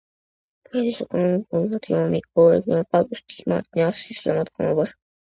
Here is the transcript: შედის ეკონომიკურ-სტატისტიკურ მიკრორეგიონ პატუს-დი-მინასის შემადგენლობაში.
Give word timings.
შედის 0.69 1.01
ეკონომიკურ-სტატისტიკურ 1.03 2.07
მიკრორეგიონ 2.13 2.81
პატუს-დი-მინასის 2.97 4.23
შემადგენლობაში. 4.25 4.99